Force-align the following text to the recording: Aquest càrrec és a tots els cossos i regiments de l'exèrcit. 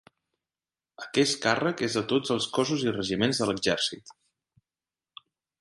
Aquest 1.03 1.37
càrrec 1.43 1.83
és 1.89 1.99
a 2.01 2.03
tots 2.13 2.33
els 2.37 2.49
cossos 2.57 2.87
i 2.89 2.97
regiments 2.97 3.43
de 3.45 3.51
l'exèrcit. 3.51 4.19